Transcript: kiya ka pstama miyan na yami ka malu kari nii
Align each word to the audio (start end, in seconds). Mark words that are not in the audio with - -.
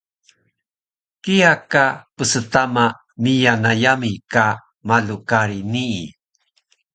kiya 1.23 1.53
ka 1.71 1.85
pstama 2.15 2.85
miyan 3.21 3.59
na 3.63 3.71
yami 3.83 4.11
ka 4.33 4.45
malu 4.87 5.17
kari 5.29 5.59
nii 5.73 6.01